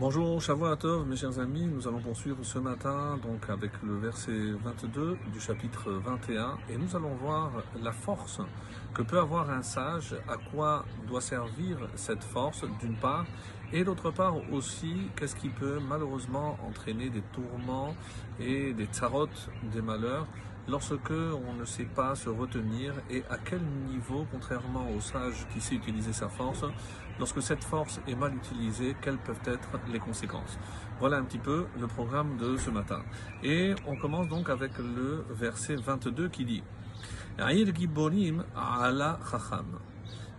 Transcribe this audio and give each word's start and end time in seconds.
Bonjour, 0.00 0.40
Shavuot 0.40 1.04
mes 1.06 1.16
chers 1.16 1.40
amis. 1.40 1.66
Nous 1.66 1.88
allons 1.88 1.98
poursuivre 1.98 2.38
ce 2.44 2.60
matin 2.60 3.18
donc 3.20 3.50
avec 3.50 3.72
le 3.82 3.96
verset 3.96 4.52
22 4.62 5.18
du 5.32 5.40
chapitre 5.40 5.90
21 5.90 6.56
et 6.70 6.78
nous 6.78 6.94
allons 6.94 7.16
voir 7.16 7.50
la 7.82 7.90
force 7.90 8.40
que 8.94 9.02
peut 9.02 9.18
avoir 9.18 9.50
un 9.50 9.62
sage, 9.62 10.14
à 10.28 10.36
quoi 10.52 10.84
doit 11.08 11.20
servir 11.20 11.78
cette 11.96 12.22
force 12.22 12.64
d'une 12.80 12.94
part 12.94 13.26
et 13.72 13.82
d'autre 13.82 14.12
part 14.12 14.36
aussi 14.52 14.94
qu'est-ce 15.16 15.34
qui 15.34 15.48
peut 15.48 15.80
malheureusement 15.80 16.56
entraîner 16.64 17.10
des 17.10 17.22
tourments 17.32 17.96
et 18.38 18.74
des 18.74 18.86
tsarotes, 18.86 19.50
des 19.74 19.82
malheurs 19.82 20.28
lorsque 20.68 21.10
on 21.10 21.54
ne 21.54 21.64
sait 21.64 21.84
pas 21.84 22.14
se 22.14 22.28
retenir 22.28 22.94
et 23.10 23.22
à 23.30 23.38
quel 23.38 23.62
niveau, 23.62 24.26
contrairement 24.30 24.86
au 24.96 25.00
sage 25.00 25.46
qui 25.52 25.60
sait 25.60 25.74
utiliser 25.74 26.12
sa 26.12 26.28
force, 26.28 26.64
lorsque 27.18 27.42
cette 27.42 27.64
force 27.64 28.00
est 28.06 28.14
mal 28.14 28.34
utilisée, 28.34 28.96
quelles 29.00 29.18
peuvent 29.18 29.40
être 29.46 29.68
les 29.92 29.98
conséquences? 29.98 30.58
Voilà 31.00 31.16
un 31.18 31.24
petit 31.24 31.38
peu 31.38 31.66
le 31.80 31.86
programme 31.86 32.36
de 32.36 32.56
ce 32.56 32.70
matin. 32.70 33.02
Et 33.42 33.74
on 33.86 33.96
commence 33.96 34.28
donc 34.28 34.50
avec 34.50 34.78
le 34.78 35.24
verset 35.30 35.76
22 35.76 36.28
qui 36.28 36.44
dit 36.44 36.62
ala 37.38 39.18
Chacham. 39.30 39.78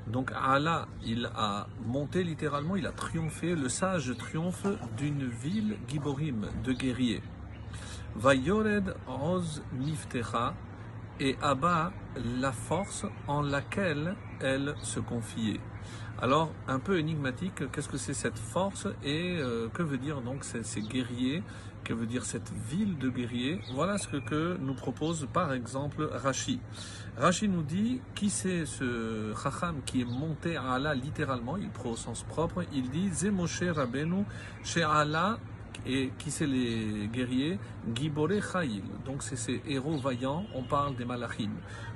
Donc 0.07 0.31
Allah, 0.35 0.87
il 1.03 1.29
a 1.35 1.67
monté 1.85 2.23
littéralement, 2.23 2.75
il 2.75 2.87
a 2.87 2.91
triomphé, 2.91 3.55
le 3.55 3.69
sage 3.69 4.11
triomphe 4.17 4.65
d'une 4.97 5.27
ville 5.27 5.77
Giborim, 5.87 6.47
de 6.63 6.73
guerriers. 6.73 7.21
Vayored 8.15 8.95
Oz 9.07 9.61
Miftecha 9.73 10.53
et 11.19 11.37
abat 11.41 11.91
la 12.39 12.51
force 12.51 13.05
en 13.27 13.41
laquelle 13.41 14.15
elle 14.39 14.75
se 14.81 14.99
confiait. 14.99 15.59
Alors, 16.21 16.51
un 16.67 16.79
peu 16.79 16.99
énigmatique, 16.99 17.71
qu'est-ce 17.71 17.87
que 17.87 17.97
c'est 17.97 18.13
cette 18.13 18.37
force 18.37 18.87
et 19.03 19.37
euh, 19.39 19.69
que 19.69 19.83
veut 19.83 19.97
dire 19.97 20.21
donc 20.21 20.43
ces, 20.43 20.63
ces, 20.63 20.81
guerriers? 20.81 21.43
Que 21.85 21.93
veut 21.93 22.05
dire 22.05 22.25
cette 22.25 22.51
ville 22.69 22.97
de 22.97 23.09
guerriers? 23.09 23.61
Voilà 23.73 23.97
ce 23.97 24.17
que, 24.17 24.57
nous 24.57 24.73
propose 24.73 25.27
par 25.31 25.53
exemple 25.53 26.09
Rashi. 26.11 26.59
Rashi 27.17 27.47
nous 27.47 27.63
dit 27.63 28.01
qui 28.15 28.29
c'est 28.29 28.65
ce 28.65 29.33
Chacham 29.41 29.77
qui 29.85 30.01
est 30.01 30.05
monté 30.05 30.57
à 30.57 30.73
Allah 30.73 30.93
littéralement, 30.93 31.55
il 31.55 31.69
prend 31.69 31.91
au 31.91 31.95
sens 31.95 32.23
propre, 32.23 32.65
il 32.73 32.89
dit 32.89 33.09
Zemoshe 33.09 33.63
Rabenu 33.63 34.25
Allah 34.75 35.39
et 35.85 36.11
qui 36.17 36.31
c'est 36.31 36.47
les 36.47 37.07
guerriers? 37.07 37.59
Gibore 37.95 38.41
Chaïl. 38.51 38.83
Donc 39.05 39.23
c'est 39.23 39.35
ces 39.35 39.61
héros 39.67 39.97
vaillants, 39.97 40.45
on 40.53 40.63
parle 40.63 40.95
des 40.95 41.05
Malachim. 41.05 41.51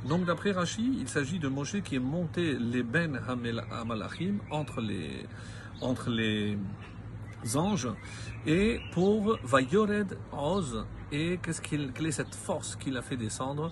Donc 0.07 0.25
d'après 0.25 0.51
Rashi, 0.51 0.97
il 0.99 1.07
s'agit 1.07 1.39
de 1.39 1.47
Moshe 1.47 1.81
qui 1.81 1.95
est 1.95 1.99
monté 1.99 2.57
les 2.57 2.83
Ben 2.83 3.19
Hamalachim 3.71 4.39
entre 4.51 4.81
les, 4.81 5.25
entre 5.81 6.09
les 6.09 6.57
anges 7.55 7.89
et 8.45 8.79
pour 8.91 9.37
Vayored 9.43 10.17
Oz. 10.31 10.85
Et 11.11 11.39
qu'est-ce 11.43 11.61
qu'il, 11.61 11.91
quelle 11.93 12.07
est 12.07 12.11
cette 12.11 12.35
force 12.35 12.75
qu'il 12.75 12.97
a 12.97 13.01
fait 13.01 13.17
descendre? 13.17 13.69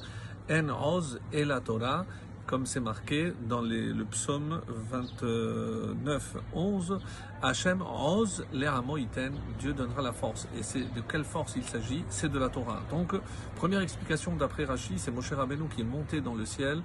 En 0.50 0.70
Oz 0.70 1.20
et 1.32 1.46
la 1.46 1.62
Torah 1.62 2.06
comme 2.52 2.66
c'est 2.66 2.82
marqué 2.82 3.32
dans 3.48 3.62
le 3.62 4.04
psaume 4.04 4.60
29, 4.68 6.36
11, 6.54 7.00
Hachem 7.42 7.82
Oz 7.82 8.46
l'Eramoïten, 8.52 9.32
Dieu 9.58 9.72
donnera 9.72 10.02
la 10.02 10.12
force. 10.12 10.50
Et 10.60 10.62
c'est 10.62 10.94
de 10.94 11.00
quelle 11.00 11.24
force 11.24 11.54
il 11.56 11.64
s'agit? 11.64 12.04
C'est 12.10 12.30
de 12.30 12.38
la 12.38 12.50
Torah. 12.50 12.82
Donc, 12.90 13.14
première 13.56 13.80
explication 13.80 14.36
d'après 14.36 14.66
Rashi, 14.66 14.96
c'est 15.00 15.12
Moshe 15.12 15.32
Rabbeinu 15.32 15.70
qui 15.74 15.80
est 15.80 15.86
monté 15.86 16.20
dans 16.20 16.36
le 16.36 16.46
ciel 16.46 16.82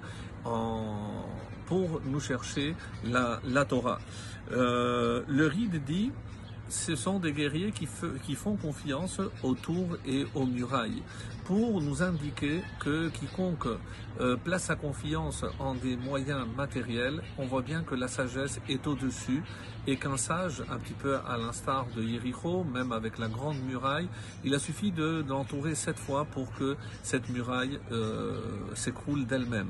pour 1.65 2.01
nous 2.05 2.21
chercher 2.21 2.73
la, 3.03 3.41
la 3.43 3.65
Torah. 3.65 3.99
Euh, 4.53 5.23
le 5.27 5.47
Ride 5.47 5.83
dit 5.83 6.13
ce 6.69 6.95
sont 6.95 7.19
des 7.19 7.31
guerriers 7.31 7.71
qui, 7.71 8.35
font 8.35 8.55
confiance 8.55 9.21
aux 9.43 9.55
tours 9.55 9.97
et 10.05 10.25
aux 10.35 10.45
murailles 10.45 11.03
pour 11.45 11.81
nous 11.81 12.03
indiquer 12.03 12.61
que 12.79 13.07
quiconque 13.07 13.67
euh, 14.19 14.35
place 14.35 14.63
sa 14.63 14.75
confiance 14.75 15.45
en 15.59 15.75
des 15.75 15.95
moyens 15.95 16.45
matériels, 16.57 17.21
on 17.37 17.45
voit 17.45 17.61
bien 17.61 17.83
que 17.83 17.95
la 17.95 18.09
sagesse 18.09 18.59
est 18.67 18.85
au-dessus 18.85 19.41
et 19.87 19.95
qu'un 19.95 20.17
sage, 20.17 20.61
un 20.69 20.77
petit 20.77 20.93
peu 20.93 21.15
à 21.15 21.37
l'instar 21.37 21.87
de 21.95 22.03
Yericho, 22.03 22.65
même 22.65 22.91
avec 22.91 23.17
la 23.17 23.29
grande 23.29 23.57
muraille, 23.63 24.09
il 24.43 24.53
a 24.53 24.59
suffi 24.59 24.91
de, 24.91 25.21
d'entourer 25.21 25.75
sept 25.75 25.97
fois 25.97 26.25
pour 26.25 26.53
que 26.53 26.75
cette 27.01 27.29
muraille 27.29 27.79
euh, 27.93 28.41
s'écroule 28.75 29.25
d'elle-même. 29.25 29.69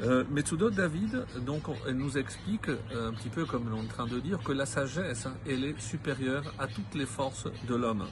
Euh, 0.00 0.22
Metsudot 0.30 0.70
David, 0.70 1.24
donc, 1.44 1.64
elle 1.86 1.96
nous 1.96 2.18
explique, 2.18 2.68
euh, 2.68 3.08
un 3.08 3.12
petit 3.12 3.28
peu 3.28 3.44
comme 3.44 3.68
on 3.72 3.76
est 3.76 3.80
en 3.80 3.86
train 3.86 4.06
de 4.06 4.20
dire, 4.20 4.38
que 4.44 4.52
la 4.52 4.64
sagesse, 4.64 5.26
hein, 5.26 5.34
elle 5.48 5.64
est 5.64 5.80
supérieure 5.80 6.44
à 6.58 6.68
toutes 6.68 6.94
les 6.94 7.06
forces 7.06 7.48
de 7.66 7.74
l'homme. 7.74 8.04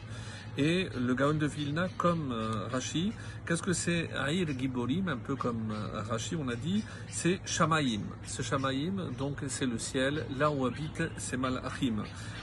Et 0.58 0.88
le 0.98 1.14
Gaon 1.14 1.34
de 1.34 1.46
Vilna, 1.46 1.86
comme 1.98 2.32
euh, 2.32 2.66
Rashi, 2.72 3.12
qu'est-ce 3.46 3.62
que 3.62 3.74
c'est 3.74 4.08
Aïr 4.14 4.48
Giborim, 4.58 5.08
un 5.08 5.18
peu 5.18 5.36
comme 5.36 5.70
euh, 5.70 6.00
Rashi, 6.02 6.34
on 6.34 6.48
a 6.48 6.56
dit, 6.56 6.82
c'est 7.08 7.40
Shamaïm. 7.44 8.02
Ce 8.26 8.42
Shamaïm, 8.42 9.10
donc, 9.18 9.36
c'est 9.48 9.66
le 9.66 9.78
ciel, 9.78 10.24
là 10.38 10.50
où 10.50 10.66
habite 10.66 11.02
c'est 11.18 11.36
Malachim. 11.36 12.02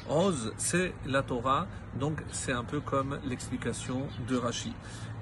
Oz, 0.09 0.53
c'est 0.57 0.93
la 1.07 1.23
Torah, 1.23 1.67
donc 1.99 2.21
c'est 2.31 2.53
un 2.53 2.63
peu 2.63 2.79
comme 2.79 3.19
l'explication 3.25 4.07
de 4.27 4.35
Rashi. 4.35 4.73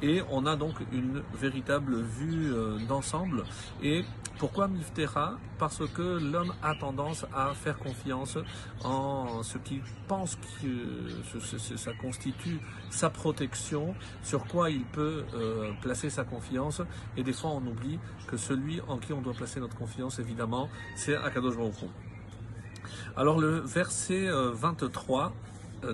Et 0.01 0.21
on 0.31 0.45
a 0.47 0.55
donc 0.55 0.75
une 0.91 1.21
véritable 1.35 2.01
vue 2.01 2.51
euh, 2.51 2.79
d'ensemble. 2.87 3.43
Et 3.83 4.03
pourquoi 4.39 4.67
Miftera 4.67 5.37
Parce 5.59 5.87
que 5.93 6.01
l'homme 6.01 6.53
a 6.63 6.73
tendance 6.73 7.27
à 7.35 7.53
faire 7.53 7.77
confiance 7.77 8.39
en 8.83 9.43
ce 9.43 9.59
qu'il 9.59 9.81
pense 10.07 10.35
que 10.35 11.77
ça 11.77 11.91
constitue 11.93 12.59
sa 12.89 13.11
protection, 13.11 13.93
sur 14.23 14.45
quoi 14.45 14.71
il 14.71 14.83
peut 14.85 15.23
euh, 15.35 15.71
placer 15.81 16.09
sa 16.09 16.23
confiance. 16.23 16.81
Et 17.15 17.21
des 17.21 17.33
fois, 17.33 17.51
on 17.51 17.67
oublie 17.67 17.99
que 18.25 18.37
celui 18.37 18.81
en 18.87 18.97
qui 18.97 19.13
on 19.13 19.21
doit 19.21 19.33
placer 19.33 19.59
notre 19.59 19.77
confiance, 19.77 20.17
évidemment, 20.17 20.69
c'est 20.95 21.15
Akadosh 21.15 21.55
Baruch 21.55 21.75
Alors 23.15 23.39
le 23.39 23.59
verset 23.59 24.27
23 24.31 25.25
euh, 25.25 25.29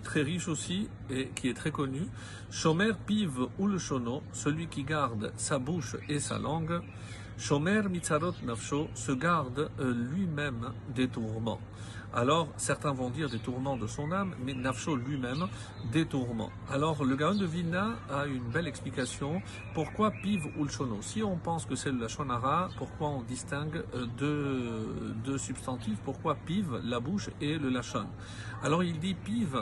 très 0.03 0.21
riche 0.21 0.47
aussi 0.47 0.89
et 1.09 1.29
qui 1.35 1.49
est 1.49 1.53
très 1.53 1.71
connu. 1.71 2.07
Shomer 2.49 2.91
piv 3.05 3.47
ul 3.59 3.77
shono, 3.77 4.23
celui 4.33 4.67
qui 4.67 4.83
garde 4.83 5.31
sa 5.37 5.59
bouche 5.59 5.95
et 6.09 6.19
sa 6.19 6.37
langue. 6.39 6.81
Shomer 7.37 7.83
mitzarot 7.89 8.33
nafsho, 8.43 8.87
se 8.95 9.11
garde 9.11 9.69
euh, 9.79 9.93
lui-même 9.93 10.73
des 10.95 11.07
tourments. 11.07 11.59
Alors, 12.13 12.47
certains 12.55 12.93
vont 12.93 13.09
dire 13.09 13.29
des 13.29 13.39
tourments 13.39 13.75
de 13.75 13.85
son 13.85 14.11
âme, 14.11 14.33
mais 14.43 14.53
Nafsho 14.53 14.95
lui-même, 14.95 15.47
des 15.91 16.05
tourments. 16.05 16.51
Alors, 16.71 17.03
le 17.03 17.15
Gaon 17.15 17.35
de 17.35 17.45
Vilna 17.45 17.95
a 18.09 18.25
une 18.25 18.43
belle 18.43 18.67
explication. 18.67 19.41
Pourquoi 19.73 20.11
Piv 20.11 20.45
ou 20.57 20.63
le 20.63 20.69
Shono 20.69 21.01
Si 21.01 21.21
on 21.21 21.35
pense 21.35 21.65
que 21.65 21.75
c'est 21.75 21.91
le 21.91 22.07
Shonara, 22.07 22.69
pourquoi 22.77 23.09
on 23.09 23.23
distingue 23.23 23.83
euh, 23.93 24.05
deux, 24.17 25.13
deux 25.25 25.37
substantifs? 25.37 25.99
Pourquoi 26.05 26.35
Piv, 26.35 26.79
la 26.83 27.01
bouche, 27.01 27.29
et 27.41 27.57
le 27.57 27.69
Lachon? 27.69 28.07
Alors, 28.63 28.83
il 28.83 28.99
dit 28.99 29.13
Piv, 29.13 29.57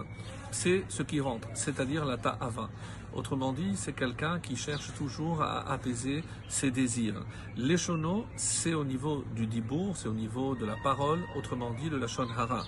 c'est 0.55 0.83
ce 0.87 1.03
qui 1.03 1.19
rentre, 1.19 1.49
c'est-à-dire 1.53 2.05
la 2.05 2.17
ta'ava. 2.17 2.69
Autrement 3.15 3.53
dit, 3.53 3.71
c'est 3.75 3.93
quelqu'un 3.93 4.39
qui 4.39 4.57
cherche 4.57 4.93
toujours 4.93 5.41
à 5.41 5.71
apaiser 5.71 6.23
ses 6.49 6.69
désirs. 6.69 7.23
L'échono, 7.55 8.25
c'est 8.35 8.73
au 8.73 8.83
niveau 8.83 9.23
du 9.35 9.47
dibour, 9.47 9.95
c'est 9.95 10.09
au 10.09 10.13
niveau 10.13 10.53
de 10.55 10.65
la 10.65 10.75
parole, 10.83 11.21
autrement 11.37 11.71
dit 11.71 11.89
le 11.89 11.97
lachon 11.97 12.27
hara. 12.37 12.65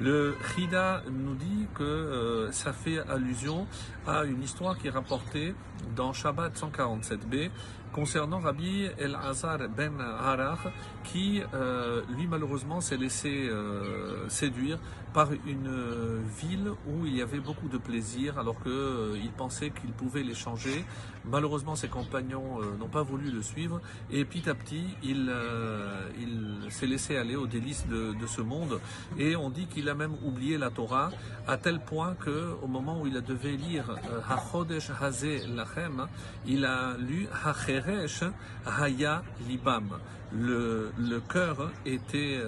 Le 0.00 0.34
Chida 0.54 1.04
nous 1.08 1.34
dit 1.36 1.68
que 1.72 1.84
euh, 1.84 2.50
ça 2.50 2.72
fait 2.72 2.98
allusion 2.98 3.68
à 4.08 4.24
une 4.24 4.42
histoire 4.42 4.76
qui 4.76 4.88
est 4.88 4.90
rapportée 4.90 5.54
dans 5.94 6.12
Shabbat 6.12 6.58
147b 6.58 7.50
concernant 7.92 8.40
Rabbi 8.40 8.88
El-Azar 8.98 9.58
ben 9.68 10.00
Harach 10.00 10.66
qui, 11.04 11.40
euh, 11.54 12.02
lui 12.16 12.26
malheureusement, 12.26 12.80
s'est 12.80 12.96
laissé 12.96 13.46
euh, 13.48 14.28
séduire 14.28 14.80
par 15.12 15.28
une 15.32 16.24
ville 16.40 16.72
où 16.88 17.06
il 17.06 17.16
y 17.16 17.22
avait 17.22 17.38
beaucoup 17.38 17.68
de 17.68 17.78
plaisir 17.78 18.36
alors 18.36 18.56
qu'il 18.64 19.30
pensait 19.36 19.70
qu'il 19.70 19.83
pouvait 19.92 20.22
l'échanger. 20.22 20.84
Malheureusement, 21.24 21.74
ses 21.74 21.88
compagnons 21.88 22.60
euh, 22.60 22.76
n'ont 22.78 22.88
pas 22.88 23.02
voulu 23.02 23.30
le 23.30 23.42
suivre 23.42 23.80
et 24.10 24.24
petit 24.24 24.48
à 24.48 24.54
petit, 24.54 24.84
il, 25.02 25.28
euh, 25.30 26.08
il 26.18 26.70
s'est 26.70 26.86
laissé 26.86 27.16
aller 27.16 27.36
aux 27.36 27.46
délices 27.46 27.86
de, 27.86 28.14
ce 28.26 28.40
monde 28.40 28.80
et 29.18 29.36
on 29.36 29.50
dit 29.50 29.66
qu'il 29.66 29.88
a 29.90 29.94
même 29.94 30.14
oublié 30.24 30.56
la 30.56 30.70
Torah 30.70 31.10
à 31.46 31.58
tel 31.58 31.78
point 31.78 32.14
que 32.14 32.54
au 32.62 32.66
moment 32.66 33.02
où 33.02 33.06
il 33.06 33.12
devait 33.20 33.56
lire 33.56 33.96
Hachodesh 34.28 34.90
Hazeh 34.98 35.46
Lachem, 35.46 36.06
il 36.46 36.64
a 36.64 36.96
lu 36.96 37.28
Hacheresh 37.44 38.24
Haya 38.64 39.22
Libam. 39.46 39.98
Le, 40.32 40.90
le 40.98 41.20
cœur 41.20 41.70
était 41.84 42.40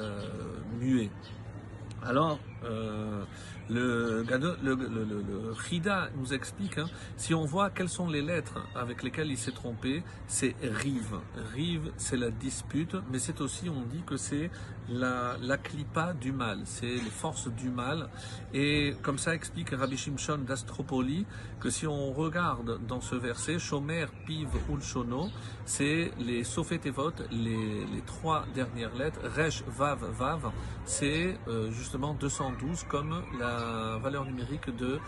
muet. 0.81 1.11
Alors, 2.03 2.39
Euh, 2.67 3.25
le, 3.69 4.23
le, 4.23 4.75
le, 4.75 5.53
Rida 5.53 6.11
nous 6.17 6.33
explique, 6.33 6.79
hein, 6.79 6.89
si 7.17 7.35
on 7.35 7.45
voit 7.45 7.71
quelles 7.71 7.89
sont 7.89 8.09
les 8.09 8.23
lettres 8.23 8.65
avec 8.77 9.03
lesquelles 9.03 9.31
il 9.31 9.39
s'est 9.39 9.51
trompé, 9.51 10.05
c'est 10.29 10.55
rive. 10.63 11.19
Rive, 11.53 11.91
c'est 11.97 12.17
la 12.17 12.31
dispute, 12.31 12.95
mais 13.11 13.19
c'est 13.19 13.41
aussi, 13.41 13.69
on 13.69 13.83
dit 13.83 14.03
que 14.07 14.17
c'est 14.17 14.51
la, 14.89 15.57
clipa 15.57 16.13
du 16.13 16.31
mal, 16.33 16.61
c'est 16.65 16.87
les 16.87 17.11
forces 17.11 17.49
du 17.49 17.71
mal. 17.71 18.09
Et 18.55 18.95
comme 19.03 19.19
ça 19.19 19.35
explique 19.35 19.71
Rabbi 19.71 19.97
Shimshon 19.97 20.39
d'Astropoli, 20.39 21.27
que 21.59 21.71
si 21.71 21.87
on 21.87 22.13
regarde 22.13 22.87
dans 22.87 23.01
ce 23.01 23.17
verset, 23.17 23.59
Shomer, 23.59 24.07
Piv, 24.27 24.49
Ulshono, 24.71 25.29
c'est 25.65 26.13
les 26.21 26.45
Sophétévot, 26.45 27.13
les, 27.31 27.85
les 27.85 28.03
trois 28.07 28.45
dernières 28.55 28.95
lettres, 28.95 29.21
Resh, 29.35 29.65
Vav, 29.67 30.05
Vav, 30.17 30.53
c'est 30.85 31.37
euh, 31.49 31.71
justement 31.73 32.15
212 32.61 32.85
comme 32.89 33.23
la 33.39 33.99
valeur 33.99 34.25
numérique 34.25 34.75
de 34.77 34.99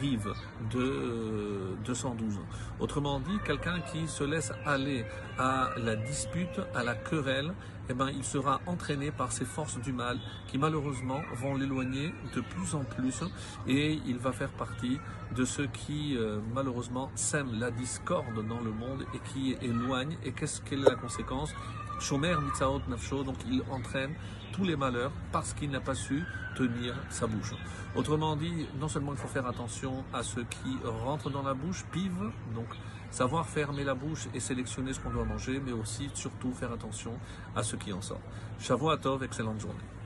Rive, 0.00 0.32
de 0.70 1.76
212. 1.84 2.36
Euh, 2.36 2.40
Autrement 2.80 3.20
dit, 3.20 3.38
quelqu'un 3.44 3.80
qui 3.92 4.06
se 4.06 4.24
laisse 4.24 4.52
aller 4.64 5.04
à 5.38 5.70
la 5.76 5.96
dispute, 5.96 6.60
à 6.74 6.82
la 6.84 6.94
querelle, 6.94 7.52
eh 7.90 7.94
ben, 7.94 8.10
il 8.14 8.24
sera 8.24 8.60
entraîné 8.66 9.10
par 9.10 9.32
ces 9.32 9.46
forces 9.46 9.78
du 9.80 9.92
mal 9.92 10.18
qui 10.46 10.58
malheureusement 10.58 11.20
vont 11.36 11.56
l'éloigner 11.56 12.12
de 12.34 12.40
plus 12.42 12.74
en 12.74 12.84
plus 12.84 13.22
et 13.66 13.98
il 14.06 14.18
va 14.18 14.32
faire 14.32 14.50
partie 14.50 14.98
de 15.34 15.44
ceux 15.44 15.66
qui 15.66 16.16
euh, 16.16 16.38
malheureusement 16.54 17.10
sèment 17.14 17.58
la 17.58 17.70
discorde 17.70 18.46
dans 18.46 18.60
le 18.60 18.72
monde 18.72 19.06
et 19.14 19.18
qui 19.32 19.56
éloignent. 19.62 20.16
Et 20.22 20.32
qu'est-ce 20.32 20.60
qu'est 20.60 20.76
la 20.76 20.96
conséquence? 20.96 21.54
Shomer 22.00 22.36
Mitzaot 22.40 22.82
Nafsho, 22.88 23.22
donc 23.24 23.36
il 23.50 23.62
entraîne 23.70 24.14
tous 24.52 24.64
les 24.64 24.76
malheurs 24.76 25.12
parce 25.32 25.52
qu'il 25.52 25.70
n'a 25.70 25.80
pas 25.80 25.94
su 25.94 26.22
tenir 26.56 26.94
sa 27.10 27.26
bouche. 27.26 27.54
Autrement 27.96 28.36
dit, 28.36 28.66
non 28.80 28.88
seulement 28.88 29.12
il 29.12 29.18
faut 29.18 29.28
faire 29.28 29.46
attention 29.46 30.04
à 30.12 30.22
ce 30.22 30.40
qui 30.40 30.78
rentre 30.84 31.30
dans 31.30 31.42
la 31.42 31.54
bouche, 31.54 31.84
pive, 31.92 32.30
donc 32.54 32.68
savoir 33.10 33.46
fermer 33.46 33.84
la 33.84 33.94
bouche 33.94 34.28
et 34.34 34.40
sélectionner 34.40 34.92
ce 34.92 35.00
qu'on 35.00 35.10
doit 35.10 35.24
manger, 35.24 35.60
mais 35.64 35.72
aussi 35.72 36.10
surtout 36.14 36.52
faire 36.52 36.72
attention 36.72 37.12
à 37.56 37.62
ce 37.62 37.76
qui 37.76 37.92
en 37.92 38.00
sort. 38.00 38.20
Shavuot 38.58 38.96
Tov, 38.98 39.22
excellente 39.24 39.60
journée. 39.60 39.97